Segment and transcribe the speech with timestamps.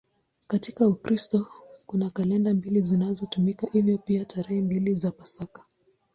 [0.47, 1.47] Katika Ukristo
[1.85, 5.63] kuna kalenda mbili zinazotumika, hivyo pia tarehe mbili za Pasaka.